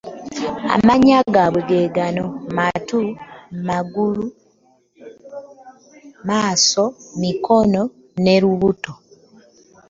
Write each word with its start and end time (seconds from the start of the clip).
Amannya 0.75 1.19
gaabwe 1.33 1.61
ge 1.69 1.79
gano: 1.95 2.25
Matu, 2.55 2.99
Magulu, 3.67 4.25
Maaso, 6.27 6.83
Mikono 7.21 7.81
ne 8.23 8.35
Lubuto. 8.41 8.91